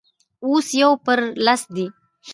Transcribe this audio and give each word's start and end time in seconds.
اوس 0.45 0.67
يو 0.81 0.91
پر 1.05 1.19
لس 1.45 1.61
دی. 1.75 1.85